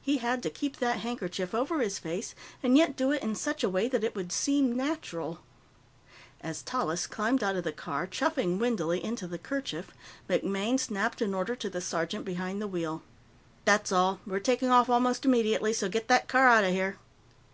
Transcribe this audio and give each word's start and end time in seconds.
He 0.00 0.16
had 0.16 0.42
to 0.42 0.48
keep 0.48 0.78
that 0.78 1.00
handkerchief 1.00 1.54
over 1.54 1.80
his 1.82 1.98
face, 1.98 2.34
and 2.62 2.78
yet 2.78 2.96
do 2.96 3.12
it 3.12 3.22
in 3.22 3.34
such 3.34 3.62
a 3.62 3.68
way 3.68 3.88
that 3.88 4.02
it 4.02 4.16
would 4.16 4.32
seem 4.32 4.74
natural. 4.74 5.40
As 6.40 6.62
Tallis 6.62 7.06
climbed 7.06 7.42
out 7.42 7.56
of 7.56 7.64
the 7.64 7.72
car, 7.74 8.06
chuffing 8.06 8.58
windily 8.58 9.04
into 9.04 9.26
the 9.26 9.36
kerchief, 9.36 9.90
MacMaine 10.30 10.80
snapped 10.80 11.20
an 11.20 11.34
order 11.34 11.54
to 11.56 11.68
the 11.68 11.82
sergeant 11.82 12.24
behind 12.24 12.62
the 12.62 12.66
wheel. 12.66 13.02
"That's 13.66 13.92
all. 13.92 14.20
We're 14.26 14.40
taking 14.40 14.70
off 14.70 14.88
almost 14.88 15.26
immediately, 15.26 15.74
so 15.74 15.90
get 15.90 16.08
that 16.08 16.26
car 16.26 16.48
out 16.48 16.64
of 16.64 16.70
here." 16.70 16.96